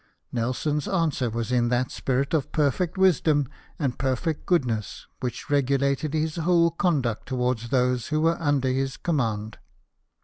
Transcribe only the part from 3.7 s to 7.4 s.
and perfect goodness which regulated his whole conduct